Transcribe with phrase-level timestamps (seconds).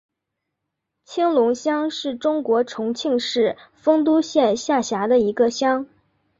[1.05, 5.85] 青龙乡是中国重庆市丰都县下辖的一个乡。